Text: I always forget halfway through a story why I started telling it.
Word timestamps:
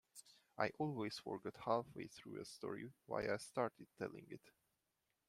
I 0.57 0.71
always 0.79 1.19
forget 1.19 1.53
halfway 1.63 2.07
through 2.07 2.41
a 2.41 2.45
story 2.45 2.89
why 3.05 3.31
I 3.31 3.37
started 3.37 3.85
telling 3.99 4.25
it. 4.31 4.41